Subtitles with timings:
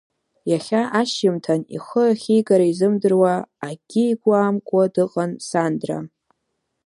[0.51, 3.33] Иахьа ашьыжьымҭан ихы ахьигара изымдыруа,
[3.67, 5.97] акгьы игәы амкуа дыҟан Сандра.